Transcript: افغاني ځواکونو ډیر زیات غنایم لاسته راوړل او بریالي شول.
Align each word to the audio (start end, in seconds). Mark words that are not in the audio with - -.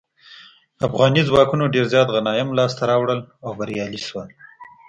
افغاني 0.87 1.21
ځواکونو 1.29 1.65
ډیر 1.73 1.85
زیات 1.93 2.07
غنایم 2.15 2.49
لاسته 2.59 2.83
راوړل 2.91 3.19
او 3.45 3.49
بریالي 3.59 4.01
شول. 4.07 4.27